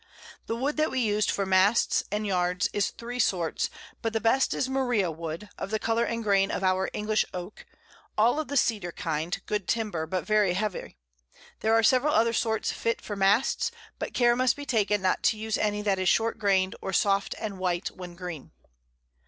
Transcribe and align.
The 0.47 0.55
Wood 0.55 0.77
that 0.77 0.89
we 0.89 1.15
us'd 1.15 1.29
for 1.29 1.45
Masts 1.45 2.03
and 2.11 2.25
Yards 2.25 2.69
is 2.73 2.89
3 2.89 3.19
sorts, 3.19 3.69
but 4.01 4.13
the 4.13 4.19
best 4.19 4.51
is 4.51 4.67
Maria 4.67 5.11
Wood, 5.11 5.47
of 5.59 5.69
the 5.69 5.77
Colour 5.77 6.05
and 6.05 6.23
Grain 6.23 6.49
of 6.49 6.63
our 6.63 6.89
English 6.91 7.23
Oak, 7.35 7.67
all 8.17 8.39
of 8.39 8.47
the 8.47 8.57
Cedar 8.57 8.91
Kind, 8.91 9.43
good 9.45 9.67
Timber, 9.67 10.07
but 10.07 10.25
very 10.25 10.53
heavy. 10.53 10.97
There 11.59 11.75
are 11.75 11.83
several 11.83 12.15
other 12.15 12.33
sorts 12.33 12.71
fit 12.71 12.99
for 12.99 13.15
Masts, 13.15 13.69
but 13.99 14.15
Care 14.15 14.35
must 14.35 14.55
be 14.55 14.65
taken 14.65 15.03
not 15.03 15.21
to 15.21 15.37
use 15.37 15.55
any 15.55 15.83
that 15.83 15.99
is 15.99 16.09
short 16.09 16.39
grain'd, 16.39 16.75
or 16.81 16.93
soft 16.93 17.35
and 17.37 17.59
white 17.59 17.89
when 17.91 18.15
green. 18.15 18.49